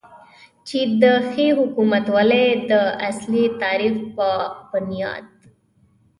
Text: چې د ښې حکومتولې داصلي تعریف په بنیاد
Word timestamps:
چې 0.67 0.79
د 1.01 1.03
ښې 1.29 1.47
حکومتولې 1.59 2.45
داصلي 2.69 3.45
تعریف 3.61 3.97
په 4.15 4.29
بنیاد 4.71 5.25